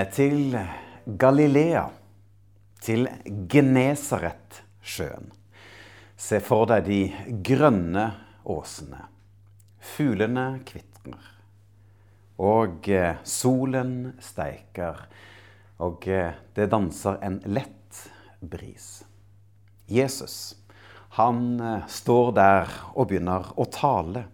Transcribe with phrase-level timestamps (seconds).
[0.00, 0.54] med til
[1.20, 1.82] Galilea,
[2.80, 3.08] til
[3.52, 5.26] Genesaretsjøen.
[6.16, 7.00] Se for deg de
[7.44, 8.06] grønne
[8.48, 9.02] åsene.
[9.92, 11.26] Fuglene kvitrer.
[12.40, 15.02] Og eh, solen steiker.
[15.84, 18.00] Og eh, det danser en lett
[18.40, 19.02] bris.
[19.84, 20.54] Jesus,
[21.18, 24.24] han eh, står der og begynner å tale.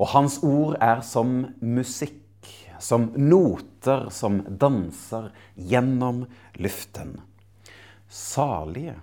[0.00, 2.23] Og hans ord er som musikk,
[2.84, 6.24] som noter som danser gjennom
[6.60, 7.16] luften.
[8.08, 8.98] Salige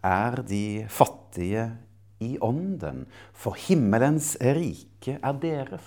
[0.00, 1.66] er de fattige
[2.24, 3.04] i ånden,
[3.36, 5.84] for himmelens rike er deres.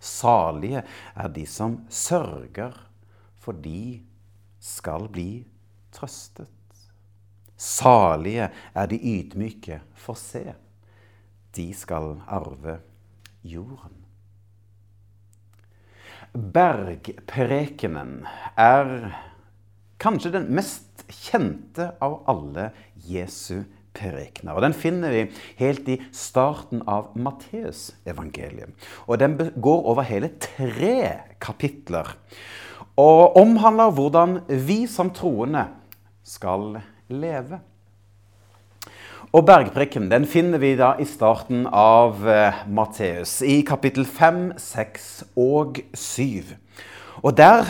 [0.00, 0.84] Salige
[1.16, 2.76] er de som sørger,
[3.40, 4.02] for de
[4.60, 5.30] skal bli
[5.92, 6.48] trøstet.
[7.56, 10.44] Salige er de ydmyke, for se,
[11.56, 12.78] de skal arve
[13.42, 13.99] jorden.
[16.32, 18.24] Bergprekenen
[18.58, 19.10] er
[20.00, 22.70] kanskje den mest kjente av alle
[23.08, 23.64] Jesu
[23.96, 24.54] prekener.
[24.54, 25.24] Og Den finner vi
[25.58, 28.70] helt i starten av Matteusevangeliet.
[29.08, 32.14] Og den går over hele tre kapitler.
[33.00, 35.66] Og omhandler hvordan vi som troende
[36.22, 36.78] skal
[37.10, 37.60] leve.
[39.30, 45.04] Og bergprekken den finner vi da i starten av eh, Matteus, i kapittel 5, 6
[45.38, 46.48] og 7.
[47.22, 47.68] Og der,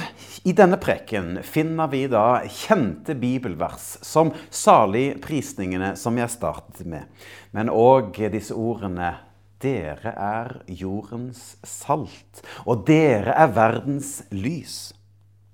[0.48, 7.10] i denne preken, finner vi da kjente bibelvers som saligprisningene som jeg startet med,
[7.52, 9.18] men òg disse ordene
[9.60, 14.94] Dere er jordens salt, og dere er verdens lys.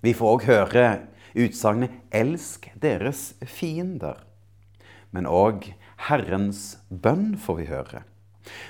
[0.07, 0.87] Vi får òg høre
[1.35, 4.23] utsagnet 'Elsk deres fiender',
[5.11, 8.03] men òg Herrens bønn får vi høre.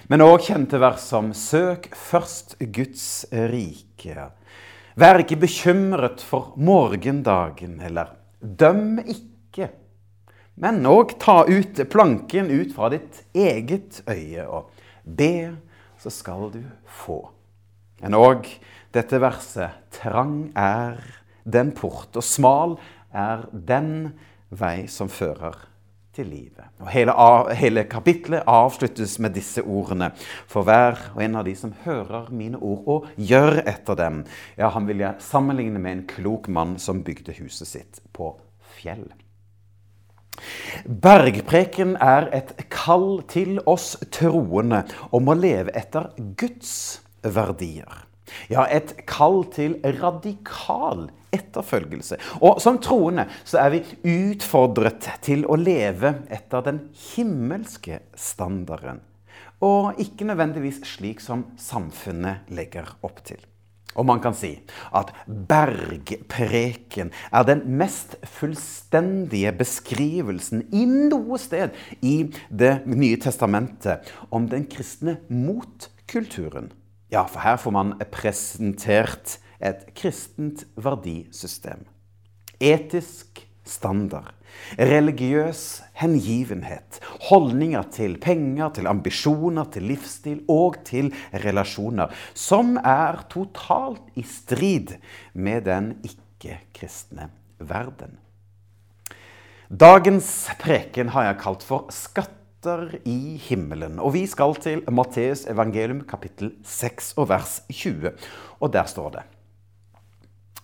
[0.09, 4.31] Men òg kjente vers som 'Søk først Guds rike'.
[4.97, 9.71] Vær ikke bekymret for morgendagen, eller 'Døm ikke'.
[10.57, 14.71] Men òg ta ut planken ut fra ditt eget øye, og
[15.05, 15.57] be,
[15.99, 17.29] så skal du få.
[18.01, 18.49] Men òg
[18.93, 20.97] dette verset 'Trang er
[21.45, 22.79] den port, og smal
[23.13, 24.15] er den
[24.51, 25.76] vei som fører
[26.17, 26.65] til livet.
[26.81, 27.15] Og hele,
[27.59, 30.11] hele kapitlet avsluttes med disse ordene.
[30.49, 34.25] For hver og en av de som hører mine ord og gjør etter dem,
[34.59, 38.33] ja, han vil jeg sammenligne med en klok mann som bygde huset sitt på
[38.79, 39.07] fjell.
[40.85, 44.83] Bergpreken er et kall til oss troende
[45.17, 46.75] om å leve etter Guds
[47.25, 48.05] verdier.
[48.51, 52.19] Ja, et kall til radikal etterfølgelse.
[52.41, 53.83] Og som troende så er vi
[54.33, 56.81] utfordret til å leve etter den
[57.13, 59.03] himmelske standarden.
[59.65, 63.41] Og ikke nødvendigvis slik som samfunnet legger opp til.
[63.97, 64.53] Og man kan si
[64.97, 71.73] at bergpreken er den mest fullstendige beskrivelsen i noe sted
[72.05, 72.19] i
[72.51, 76.75] Det nye testamentet om den kristne motkulturen.
[77.13, 81.85] Ja, for her får man presentert et kristent verdisystem.
[82.61, 84.33] Etisk standard,
[84.79, 94.03] religiøs hengivenhet, holdninger til penger, til ambisjoner, til livsstil og til relasjoner, som er totalt
[94.19, 94.97] i strid
[95.35, 98.19] med den ikke-kristne verden.
[99.67, 101.91] Dagens preken har jeg kalt for
[102.57, 104.01] 'Skatter i himmelen'.
[104.01, 108.13] Og vi skal til Matteus evangelium kapittel 6 og vers 20.
[108.61, 109.25] Og der står det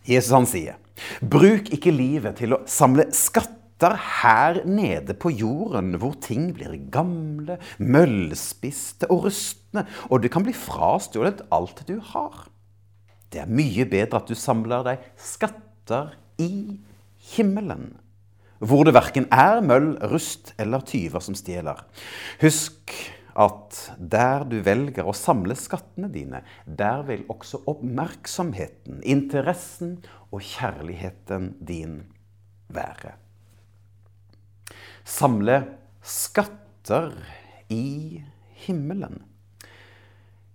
[0.09, 0.79] Jesus han sier,
[1.21, 7.59] bruk ikke livet til å samle skatter her nede på jorden, hvor ting blir gamle,
[7.79, 12.49] møllspiste og rustne, og du kan bli frastjålet alt du har.
[13.31, 16.81] Det er mye bedre at du samler deg skatter i
[17.37, 17.93] himmelen,
[18.63, 21.83] hvor det verken er møll, rust eller tyver som stjeler.
[22.43, 22.95] Husk
[23.33, 29.97] at der du velger å samle skattene dine, der vil også oppmerksomheten, interessen
[30.31, 32.03] og kjærligheten din
[32.73, 33.17] være.
[35.03, 35.59] Samle
[36.05, 37.17] skatter
[37.73, 38.23] i
[38.67, 39.23] himmelen.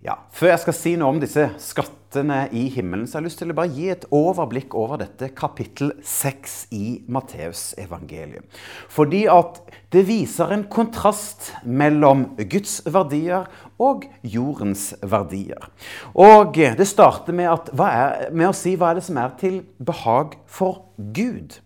[0.07, 3.41] Ja, Før jeg skal si noe om disse skattene i himmelen, så har jeg lyst
[3.41, 8.45] til å bare gi et overblikk over dette kapittel 6 i Matteusevangeliet.
[8.87, 9.59] Fordi at
[9.91, 13.49] det viser en kontrast mellom Guds verdier
[13.83, 15.67] og jordens verdier.
[16.15, 19.59] Og det starter med, at, er, med å si hva er det som er til
[19.75, 21.59] behag for Gud.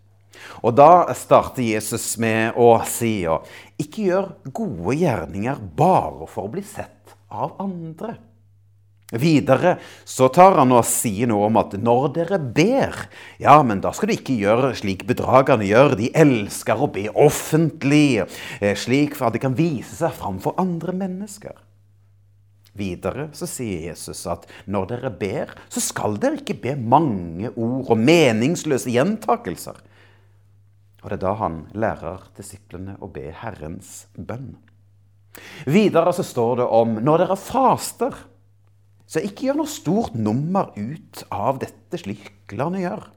[0.65, 3.45] Og da starter Jesus med å si og
[3.77, 8.17] ikke gjør gode gjerninger bare for å bli sett av andre.
[9.11, 9.75] Videre
[10.07, 12.95] så tar han og sier noe om at når dere ber,
[13.43, 15.97] ja, men da skal du ikke gjøre slik bedragerne gjør.
[15.99, 18.23] De elsker å be offentlig,
[18.61, 21.59] eh, slik for at de kan vise seg framfor andre mennesker.
[22.71, 27.91] Videre så sier Jesus at når dere ber, så skal dere ikke be mange ord
[27.91, 29.75] og meningsløse gjentakelser.
[31.01, 34.53] Og det er da han lærer disiplene å be Herrens bønn.
[35.67, 38.15] Videre så står det om når dere faster,
[39.11, 43.09] så ikke gjør noe stort nummer ut av dette, slik landet gjør.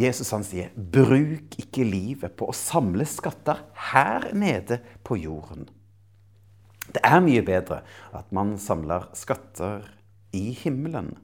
[0.00, 3.60] Jesus han sier, 'Bruk ikke livet på å samle skatter
[3.92, 5.68] her nede på jorden'.
[6.94, 7.82] Det er mye bedre
[8.12, 9.86] at man samler skatter
[10.32, 11.14] i himmelen.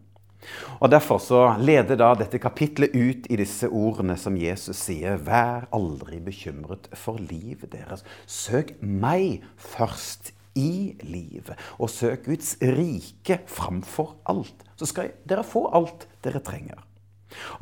[0.81, 5.19] Og Derfor så leder da dette kapitlet ut i disse ordene som Jesus sier.
[5.21, 8.05] Vær aldri bekymret for livet deres.
[8.27, 11.57] Søk meg først i livet.
[11.79, 14.67] Og søk Guds rike framfor alt.
[14.77, 16.81] Så skal dere få alt dere trenger.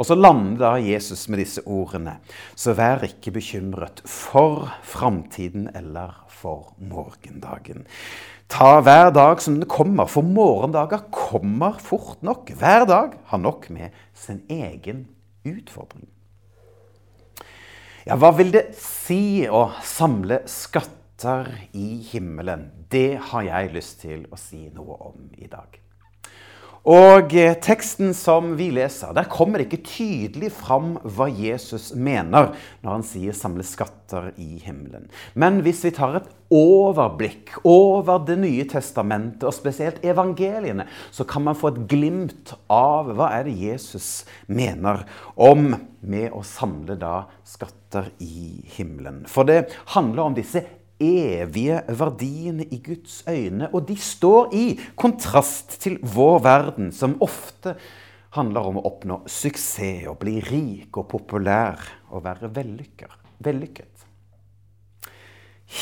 [0.01, 2.19] Og så lander da Jesus med disse ordene.
[2.57, 7.85] Så vær ikke bekymret for framtiden eller for morgendagen.
[8.49, 12.49] Ta hver dag som den kommer, for morgendager kommer fort nok.
[12.57, 15.05] Hver dag har nok med sin egen
[15.45, 16.09] utfordring.
[18.09, 22.71] Ja, hva vil det si å samle skatt skatter i himmelen.
[22.89, 25.81] Det har jeg lyst til å si noe om i dag.
[26.89, 32.55] Og eh, teksten som vi leser, der kommer det ikke tydelig fram hva Jesus mener
[32.85, 35.11] når han sier 'samle skatter i himmelen'.
[35.35, 41.43] Men hvis vi tar et overblikk over Det nye testamentet, og spesielt evangeliene, så kan
[41.43, 45.05] man få et glimt av hva er det Jesus mener
[45.37, 49.27] om med å samle da skatter i himmelen.
[49.27, 53.71] For det handler om disse evige verdiene i Guds øyne.
[53.73, 54.67] Og de står i
[54.99, 57.77] kontrast til vår verden, som ofte
[58.37, 61.81] handler om å oppnå suksess og bli rik og populær
[62.11, 64.05] og være vellykket.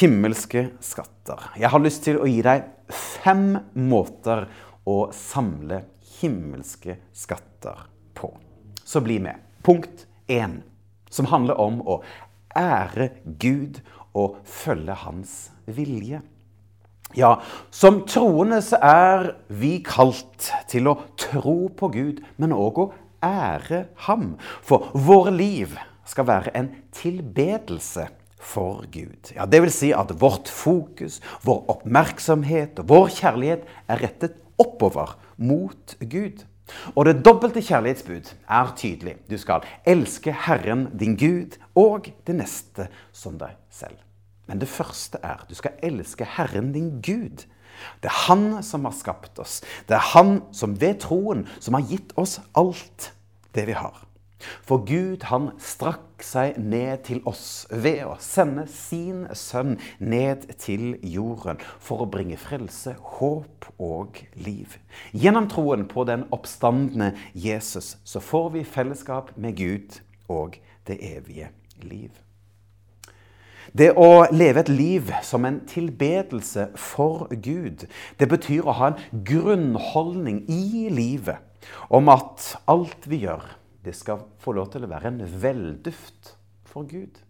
[0.01, 1.51] Himmelske skatter.
[1.59, 3.53] Jeg har lyst til å gi deg fem
[3.87, 4.47] måter
[4.87, 5.83] å samle
[6.21, 8.31] himmelske skatter på.
[8.87, 9.43] Så bli med.
[9.67, 10.61] Punkt én,
[11.11, 12.01] som handler om å
[12.57, 13.96] ære Gud og
[14.47, 15.37] følge hans
[15.67, 16.23] vilje.
[17.17, 17.37] Ja,
[17.71, 22.91] som troende så er vi kalt til å tro på Gud, men òg å
[23.25, 24.35] ære ham.
[24.67, 25.77] For våre liv
[26.07, 28.09] skal være en tilbedelse
[28.47, 29.33] for Gud.
[29.35, 35.17] Ja, det vil si at vårt fokus, vår oppmerksomhet og vår kjærlighet er rettet oppover
[35.37, 36.45] mot Gud.
[36.95, 39.17] Og det dobbelte kjærlighetsbud er tydelig.
[39.31, 44.06] Du skal elske Herren din Gud og det neste som deg selv.
[44.47, 47.47] Men det første er du skal elske Herren din Gud.
[48.01, 49.61] Det er Han som har skapt oss.
[49.89, 53.13] Det er Han som ved troen som har gitt oss alt
[53.57, 54.07] det vi har.
[54.67, 60.99] For Gud han strakk seg ned til oss ved å sende sin sønn ned til
[61.03, 64.77] jorden for å bringe frelse, håp og liv.
[65.17, 71.51] Gjennom troen på den oppstandende Jesus så får vi fellesskap med Gud og det evige
[71.83, 72.13] liv.
[73.75, 77.87] Det å leve et liv som en tilbedelse for Gud,
[78.21, 81.43] det betyr å ha en grunnholdning i livet
[81.91, 83.43] om at alt vi gjør,
[83.83, 87.23] det skal få lov til å være en velduft for Gud.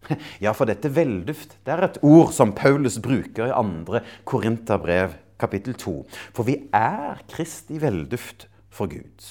[0.44, 5.76] Ja, for dette velduft det er et ord som Paulus bruker i andre Korinterbrev, kapittel
[5.76, 5.94] 2.
[6.36, 9.26] For vi er Kristi velduft for Gud.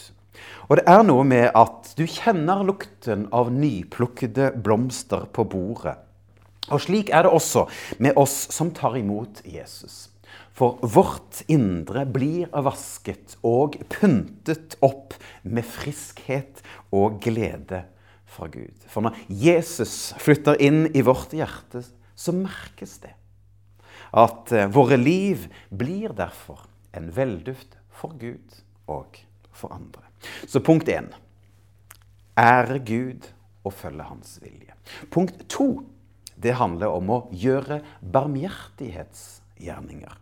[0.69, 5.97] Og det er noe med at du kjenner lukten av nyplukkede blomster på bordet
[6.69, 7.65] og slik er det også
[7.99, 10.07] med oss som tar imot Jesus.
[10.53, 15.15] For vårt indre blir vasket og pyntet opp
[15.47, 16.59] med friskhet
[16.95, 17.85] og glede
[18.29, 18.75] fra Gud.
[18.91, 21.85] For når Jesus flytter inn i vårt hjerte,
[22.19, 23.13] så merkes det.
[24.11, 26.65] At eh, våre liv blir derfor
[26.97, 28.59] en velduft for Gud
[28.89, 29.21] og
[29.53, 30.03] for andre.
[30.49, 31.07] Så punkt én
[32.39, 33.29] ære Gud
[33.63, 34.75] og følge hans vilje.
[35.11, 35.83] Punkt to
[36.41, 37.81] det handler om å gjøre
[38.15, 40.15] barmhjertighetsgjerninger.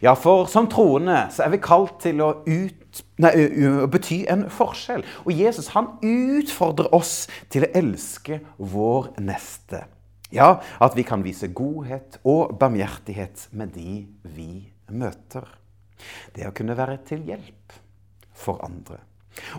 [0.00, 3.32] Ja, for som troende så er vi kalt til å, ut, nei,
[3.66, 5.04] å bety en forskjell.
[5.26, 9.84] Og Jesus han utfordrer oss til å elske vår neste.
[10.34, 14.50] Ja, at vi kan vise godhet og barmhjertighet med de vi
[14.90, 15.46] møter.
[16.34, 17.76] Det å kunne være til hjelp
[18.36, 18.98] for andre.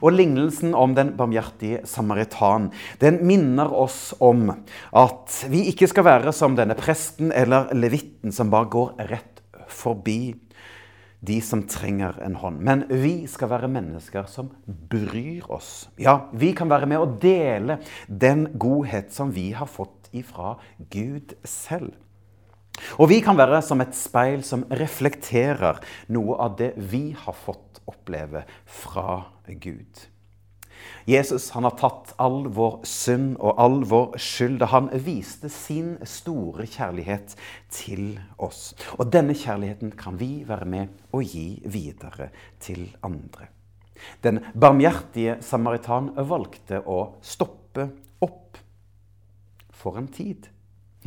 [0.01, 4.49] Og Lignelsen om den barmhjertige samaritan den minner oss om
[4.95, 10.35] at vi ikke skal være som denne presten eller levitten som bare går rett forbi.
[11.19, 12.59] de som trenger en hånd.
[12.61, 15.87] Men vi skal være mennesker som bryr oss.
[15.97, 20.55] Ja, vi kan være med å dele den godhet som vi har fått ifra
[20.93, 21.95] Gud selv.
[22.97, 25.81] Og vi kan være som et speil som reflekterer
[26.13, 30.07] noe av det vi har fått oppleve fra Gud.
[31.07, 35.95] Jesus han har tatt all vår synd og all vår skyld da han viste sin
[36.07, 37.35] store kjærlighet
[37.73, 38.73] til oss.
[38.99, 42.29] Og denne kjærligheten kan vi være med og gi videre
[42.63, 43.49] til andre.
[44.21, 47.87] Den barmhjertige samaritan valgte å stoppe
[48.21, 48.59] opp
[49.73, 50.51] for en tid.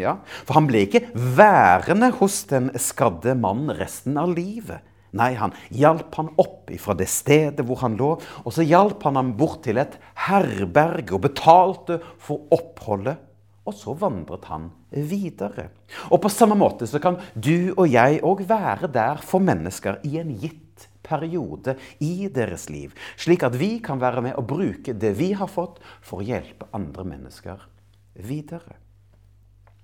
[0.00, 4.86] Ja, For han ble ikke værende hos den skadde mannen resten av livet.
[5.16, 8.12] Nei, han hjalp han opp fra det stedet hvor han lå,
[8.44, 9.96] og så hjalp han ham bort til et
[10.28, 13.18] herberg og betalte for oppholdet.
[13.66, 15.68] Og så vandret han videre.
[16.10, 20.16] Og på samme måte så kan du og jeg òg være der for mennesker i
[20.22, 25.12] en gitt periode i deres liv, slik at vi kan være med og bruke det
[25.18, 27.66] vi har fått, for å hjelpe andre mennesker
[28.26, 28.78] videre.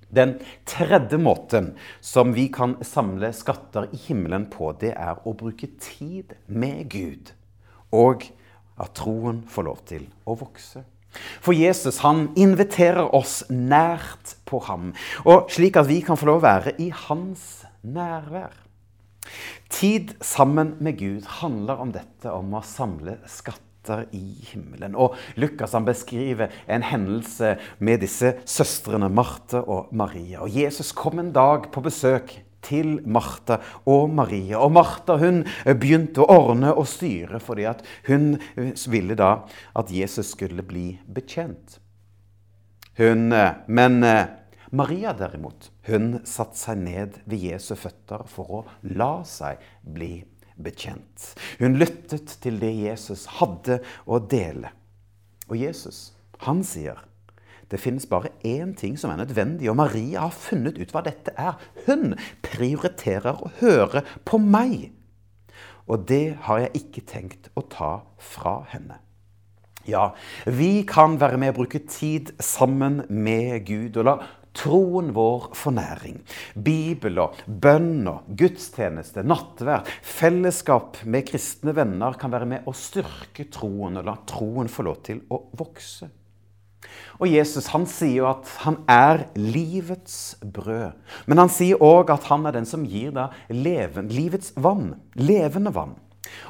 [0.08, 0.36] Den
[0.68, 6.36] tredje måten som vi kan samle skatter i himmelen på, det er å bruke tid
[6.46, 7.32] med Gud,
[7.90, 8.28] og
[8.78, 10.84] at troen får lov til å vokse.
[11.40, 14.92] For Jesus han inviterer oss nært på ham,
[15.24, 18.54] og slik at vi kan få lov å være i hans nærvær.
[19.72, 24.96] Tid sammen med Gud handler om dette, om å samle skatter skatter i himmelen.
[24.96, 30.42] Og Lukas han beskriver en hendelse med disse søstrene Marte og Maria.
[30.42, 34.58] Og Jesus kom en dag på besøk til Martha og Maria.
[34.58, 38.36] Og Martha hun begynte å ordne og styre fordi at hun
[38.90, 41.78] ville da at Jesus skulle bli betjent.
[42.96, 43.28] Hun,
[43.68, 44.00] men
[44.72, 48.64] Maria derimot, hun satte seg ned ved Jesu føtter for å
[48.96, 51.32] la seg bli betjent betjent.
[51.60, 54.72] Hun lyttet til det Jesus hadde å dele.
[55.50, 56.10] Og Jesus,
[56.44, 57.04] han sier
[57.70, 61.32] det finnes bare én ting som er nødvendig, og Maria har funnet ut hva dette
[61.34, 61.56] er.
[61.88, 62.14] Hun
[62.46, 64.92] prioriterer å høre på meg.
[65.90, 67.90] Og det har jeg ikke tenkt å ta
[68.22, 69.00] fra henne.
[69.86, 70.10] Ja,
[70.46, 74.16] vi kan være med å bruke tid sammen med Gud og la
[74.56, 76.20] troen vår for næring.
[76.54, 78.06] Bibel og bønn
[78.38, 84.70] gudstjeneste, nattverd, fellesskap med kristne venner kan være med å styrke troen og la troen
[84.70, 86.08] få lov til å vokse.
[87.18, 90.96] Og Jesus han sier jo at han er livets brød.
[91.26, 93.16] Men han sier òg at han er den som gir
[93.48, 94.94] leven, livets vann.
[95.16, 95.96] Levende vann.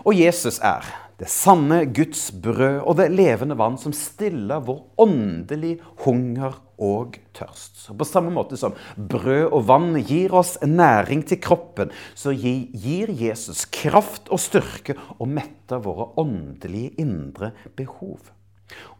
[0.04, 0.84] Og Jesus er
[1.20, 7.88] det sanne Guds brød og det levende vann som stiller vår åndelige hunger og tørst.
[7.96, 13.64] på samme måte som brød og vann gir oss næring til kroppen, så gir Jesus
[13.64, 18.18] kraft og styrke og metter våre åndelige indre behov.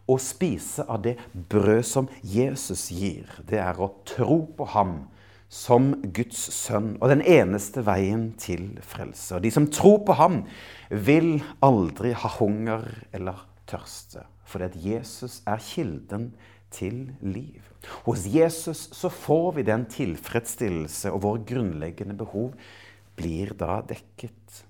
[0.07, 5.09] Å spise av det brød som Jesus gir, det er å tro på ham
[5.49, 9.37] som Guds sønn og den eneste veien til frelse.
[9.37, 10.41] Og de som tror på ham,
[10.91, 16.31] vil aldri ha hunger eller tørste, fordi at Jesus er kilden
[16.75, 17.63] til liv.
[18.07, 22.55] Hos Jesus så får vi den tilfredsstillelse, og våre grunnleggende behov
[23.17, 24.63] blir da dekket.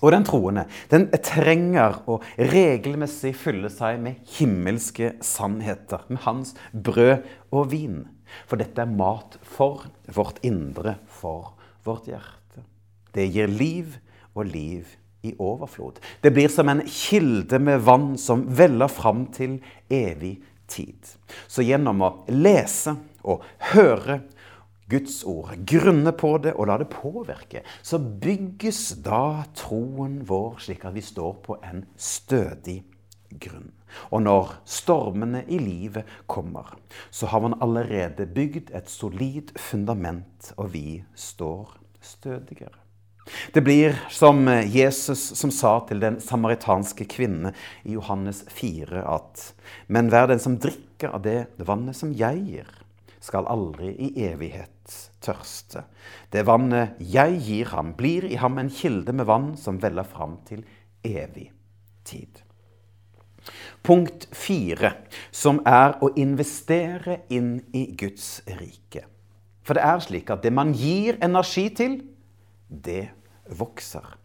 [0.00, 7.26] Og den troende den trenger å regelmessig fylle seg med himmelske sannheter, med hans brød
[7.52, 8.04] og vin.
[8.48, 11.52] For dette er mat for vårt indre, for
[11.84, 12.64] vårt hjerte.
[13.12, 13.98] Det gir liv
[14.32, 14.88] og liv
[15.26, 15.98] i overflod.
[16.22, 19.58] Det blir som en kilde med vann som veller fram til
[19.92, 20.38] evig
[20.70, 21.14] tid.
[21.50, 22.96] Så gjennom å lese
[23.26, 24.20] og høre
[24.90, 30.86] Guds ord, grunne på det og la det påvirke, så bygges da troen vår slik
[30.88, 32.80] at vi står på en stødig
[33.30, 33.70] grunn.
[34.10, 36.74] Og når stormene i livet kommer,
[37.10, 42.79] så har man allerede bygd et solid fundament, og vi står stødigere.
[43.52, 49.52] Det blir som Jesus som sa til den samaritanske kvinne i Johannes 4 at
[49.88, 52.68] Men vær den som drikker av det vannet som jeg gir,
[53.20, 55.84] skal aldri i evighet tørste.
[56.32, 60.38] Det vannet jeg gir ham, blir i ham en kilde med vann som veller fram
[60.48, 60.64] til
[61.04, 61.50] evig
[62.04, 62.40] tid.
[63.82, 64.92] Punkt fire,
[65.32, 69.06] som er å investere inn i Guds rike.
[69.64, 72.00] For det er slik at det man gir energi til,
[72.68, 73.08] det
[73.58, 74.16] vokser.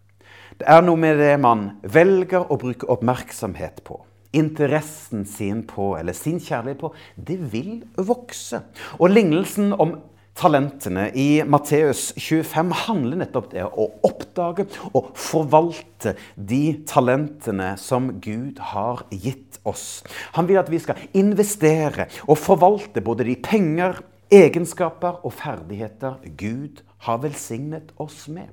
[0.59, 3.99] Det er noe med det man velger å bruke oppmerksomhet på.
[4.35, 8.61] Interessen sin på, eller sin kjærlighet på, det vil vokse.
[8.99, 9.97] Og lignelsen om
[10.35, 18.59] talentene i Matteus 25 handler nettopp det å oppdage og forvalte de talentene som Gud
[18.73, 20.03] har gitt oss.
[20.35, 26.83] Han vil at vi skal investere og forvalte både de penger, egenskaper og ferdigheter Gud
[27.07, 28.51] har velsignet oss med.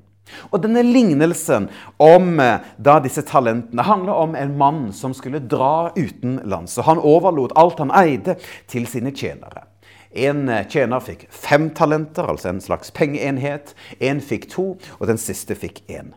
[0.51, 1.69] Og denne lignelsen
[2.03, 6.79] om eh, da disse talentene handler om en mann som skulle dra utenlands.
[6.79, 8.39] og Han overlot alt han eide,
[8.71, 9.67] til sine tjenere.
[10.13, 13.75] En eh, tjener fikk fem talenter, altså en slags pengeenhet.
[14.01, 16.13] En fikk to, og den siste fikk én.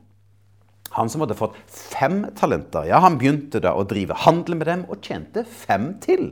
[0.95, 4.85] Han som hadde fått fem talenter, ja, han begynte da å drive handel med dem
[4.87, 6.29] og tjente fem til.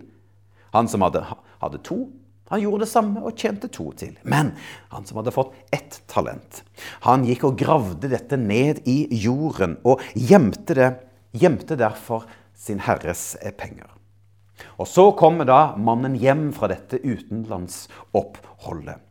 [0.71, 1.25] Han som hadde,
[1.59, 2.05] hadde to,
[2.51, 4.13] han gjorde det samme og tjente to til.
[4.27, 4.51] Men
[4.91, 6.61] han som hadde fått ett talent,
[7.07, 10.91] han gikk og gravde dette ned i jorden og gjemte det,
[11.33, 13.87] gjemte derfor sin herres penger.
[14.77, 19.01] Og så kommer da mannen hjem fra dette utenlandsoppholdet.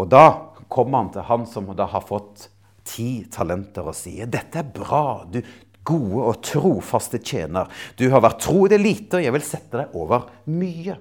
[0.00, 0.24] Og da
[0.70, 2.48] kommer han til han som da har fått
[2.86, 5.42] ti talenter, og sier dette er bra, du
[5.86, 7.68] gode og trofaste tjener.
[7.96, 10.96] Du har vært tro i det lite, og jeg vil sette deg over mye.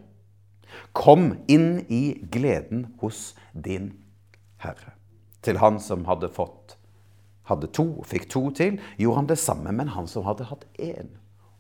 [0.99, 3.93] Kom inn i gleden hos din
[4.59, 4.97] Herre.
[5.39, 6.75] Til han som hadde fått
[7.49, 9.73] hadde to, fikk to til, gjorde han det samme.
[9.75, 11.15] Men han som hadde hatt én,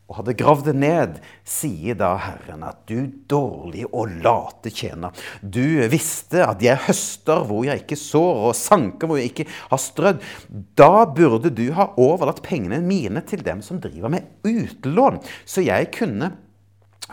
[0.09, 5.85] og hadde gravd det ned, sier da Herren at du dårlige og late tjener, du
[5.91, 10.25] visste at jeg høster hvor jeg ikke sår, og sanker hvor jeg ikke har strødd.
[10.77, 15.91] Da burde du ha overlatt pengene mine til dem som driver med utlån, så jeg
[15.95, 16.33] kunne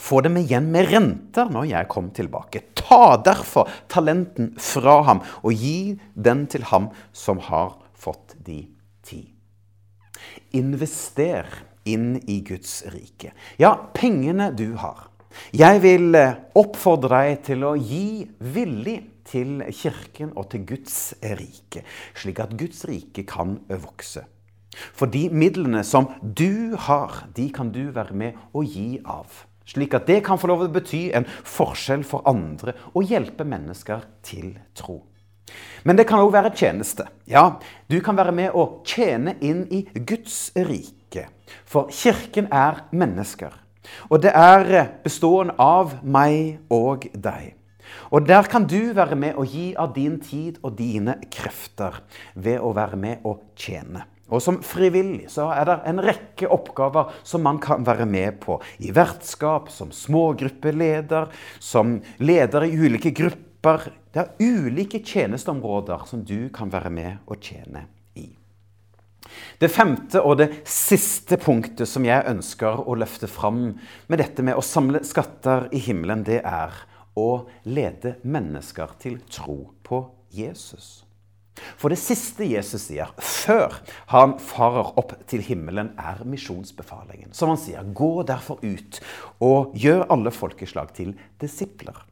[0.01, 2.63] få dem igjen med renter når jeg kom tilbake.
[2.77, 8.63] Ta derfor talenten fra ham, og gi den til ham som har fått de
[9.07, 9.23] ti.
[10.57, 11.49] Invester
[11.87, 13.33] inn i Guds rike.
[13.61, 15.09] Ja, pengene du har.
[15.53, 21.83] Jeg vil eh, oppfordre deg til å gi villig til Kirken og til Guds rike,
[22.17, 24.25] slik at Guds rike kan vokse.
[24.97, 29.45] For de midlene som du har, de kan du være med å gi av.
[29.67, 34.07] Slik at det kan få lov å bety en forskjell for andre og hjelpe mennesker
[34.27, 35.01] til tro.
[35.87, 37.07] Men det kan òg være tjeneste.
[37.31, 37.59] Ja,
[37.91, 41.29] du kan være med å tjene inn i Guds rike.
[41.67, 43.55] For kirken er mennesker.
[44.11, 47.55] Og det er bestående av meg og deg.
[48.11, 52.03] Og der kan du være med å gi av din tid og dine krefter
[52.35, 54.03] ved å være med å tjene.
[54.27, 58.59] Og som frivillig så er det en rekke oppgaver som man kan være med på.
[58.83, 61.31] I vertskap, som smågruppeleder,
[61.63, 63.87] som leder i ulike grupper.
[64.11, 67.87] Det er ulike tjenesteområder som du kan være med og tjene
[68.19, 68.27] i.
[69.59, 74.57] det femte og det siste punktet som jeg ønsker å løfte fram med dette med
[74.57, 76.75] å samle skatter i himmelen, det er
[77.17, 81.06] å lede mennesker til tro på Jesus.
[81.77, 83.79] For det siste Jesus sier før
[84.13, 87.33] han farer opp til himmelen, er misjonsbefalingen.
[87.37, 89.01] Som han sier, gå derfor ut
[89.45, 92.05] og gjør alle folkeslag til disipler.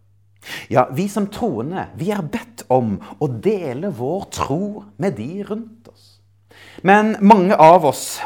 [0.68, 4.64] Ja, vi som troende, vi er bedt om å dele vår tro
[5.00, 6.18] med de rundt oss.
[6.84, 8.20] Men mange av oss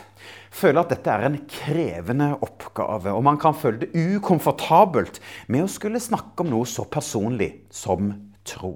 [0.59, 5.71] føler at dette er en krevende oppgave, og man kan føle det ukomfortabelt med å
[5.71, 8.11] skulle snakke om noe så personlig som
[8.49, 8.75] tro.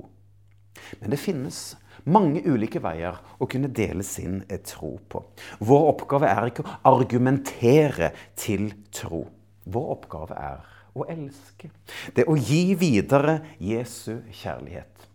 [1.01, 1.73] Men det finnes
[2.05, 5.23] mange ulike veier å kunne dele sin tro på.
[5.63, 9.25] Vår oppgave er ikke å argumentere til tro.
[9.65, 11.71] Vår oppgave er å elske.
[12.15, 15.09] Det å gi videre Jesu kjærlighet.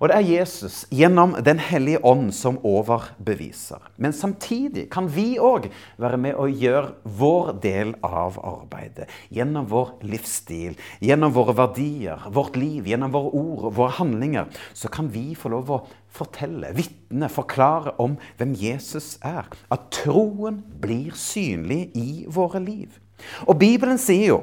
[0.00, 3.82] Og det er Jesus gjennom Den hellige ånd som overbeviser.
[3.96, 5.68] Men samtidig kan vi òg
[6.00, 9.08] være med å gjøre vår del av arbeidet.
[9.34, 14.50] Gjennom vår livsstil, gjennom våre verdier, vårt liv, gjennom våre ord, våre handlinger.
[14.74, 15.82] Så kan vi få lov å
[16.14, 19.48] fortelle, vitne, forklare om hvem Jesus er.
[19.72, 23.00] At troen blir synlig i våre liv.
[23.46, 24.42] Og Bibelen sier jo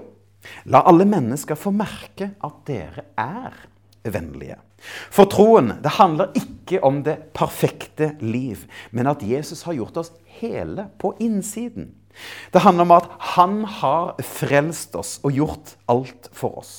[0.65, 3.53] La alle mennesker få merke at dere er
[4.09, 4.57] vennlige.
[5.13, 10.13] For troen det handler ikke om det perfekte liv, men at Jesus har gjort oss
[10.41, 11.91] hele på innsiden.
[12.51, 16.73] Det handler om at han har frelst oss og gjort alt for oss.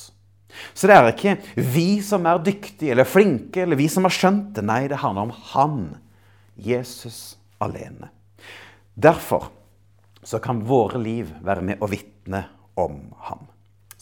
[0.74, 4.52] Så det er ikke vi som er dyktige eller flinke, eller vi som har skjønt
[4.58, 4.64] det.
[4.68, 5.78] Nei, det handler om han,
[6.60, 8.10] Jesus alene.
[8.92, 9.48] Derfor
[10.22, 12.44] så kan våre liv være med å vitne
[12.78, 13.46] om ham.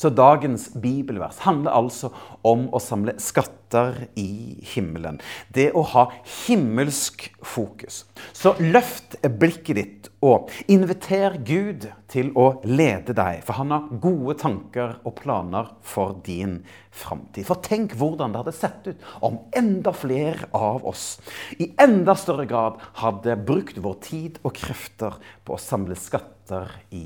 [0.01, 2.09] Så dagens bibelvers handler altså
[2.47, 5.19] om å samle skatter i himmelen.
[5.53, 6.07] Det å ha
[6.47, 8.07] himmelsk fokus.
[8.33, 14.39] Så løft blikket ditt og inviter Gud til å lede deg, for han har gode
[14.41, 16.63] tanker og planer for din
[16.97, 17.45] framtid.
[17.49, 21.19] For tenk hvordan det hadde sett ut om enda flere av oss
[21.61, 27.05] i enda større grad hadde brukt vår tid og krefter på å samle skatter i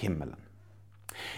[0.00, 0.40] himmelen.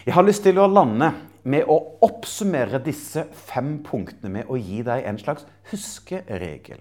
[0.05, 1.11] Jeg har lyst til å lande
[1.45, 6.81] med å oppsummere disse fem punktene med å gi deg en slags huskeregel.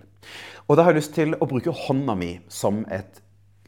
[0.67, 3.19] Og da har jeg lyst til å bruke hånda mi som et,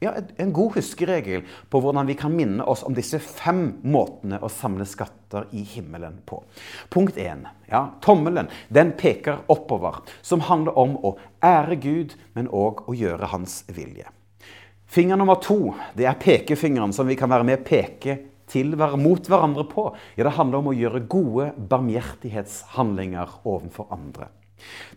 [0.03, 4.51] ja, en god huskeregel på hvordan vi kan minne oss om disse fem måtene å
[4.51, 6.39] samle skatter i himmelen på.
[6.93, 7.43] Punkt én.
[7.67, 13.33] Ja, tommelen den peker oppover, som handler om å ære Gud, men òg å gjøre
[13.33, 14.07] Hans vilje.
[14.85, 18.19] Finger nummer to det er pekefingeren som vi kan være med å peke
[18.51, 19.89] til mot hverandre på.
[20.17, 24.29] Ja, det handler om å gjøre gode barmhjertighetshandlinger overfor andre.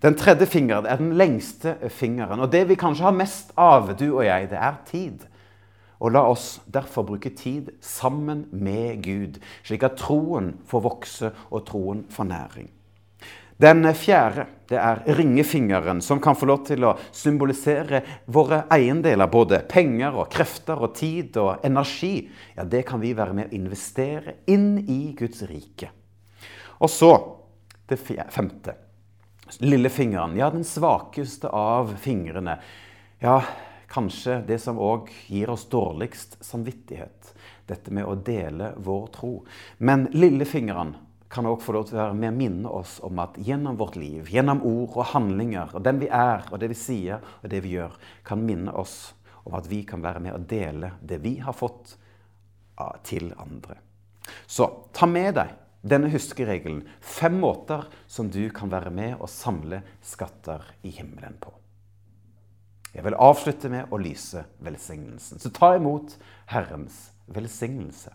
[0.02, 2.40] Den tredje fingeren er den lengste fingeren.
[2.40, 5.26] Og det vi kanskje har mest av, du og jeg, det er tid.
[5.98, 11.64] Og la oss derfor bruke tid sammen med Gud, slik at troen får vokse og
[11.66, 12.70] troen får næring.
[13.59, 19.31] Den fjerde det er ringefingeren, som kan få lov til å symbolisere våre eiendeler.
[19.33, 22.29] Både penger og krefter og tid og energi.
[22.55, 25.90] Ja, Det kan vi være med å investere inn i Guds rike.
[26.79, 27.12] Og så
[27.88, 27.97] det
[28.31, 28.77] femte.
[29.59, 30.37] Lillefingeren.
[30.37, 32.59] Ja, den svakeste av fingrene.
[33.18, 33.40] Ja,
[33.88, 37.33] kanskje det som òg gir oss dårligst samvittighet.
[37.66, 39.33] Dette med å dele vår tro.
[39.79, 40.94] Men lillefingeren
[41.29, 43.99] kan òg få lov til å være med å minne oss om at gjennom vårt
[44.01, 47.61] liv, gjennom ord og handlinger, og den vi er, og det vi sier, og det
[47.64, 49.12] vi gjør, kan minne oss
[49.45, 51.97] om at vi kan være med å dele det vi har fått,
[53.03, 53.75] til andre.
[54.47, 56.85] Så ta med deg denne huskeregelen.
[57.03, 61.51] Fem måter som du kan være med og samle skatter i himmelen på.
[62.95, 65.43] Jeg vil avslutte med å lyse velsignelsen.
[65.43, 66.17] Så ta imot
[66.51, 68.14] Herrens velsignelse.